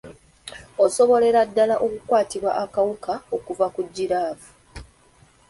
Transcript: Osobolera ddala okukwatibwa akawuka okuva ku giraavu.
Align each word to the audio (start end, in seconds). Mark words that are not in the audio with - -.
Osobolera 0.83 1.39
ddala 1.49 1.75
okukwatibwa 1.85 2.51
akawuka 2.63 3.13
okuva 3.35 3.65
ku 3.75 3.81
giraavu. 3.95 4.49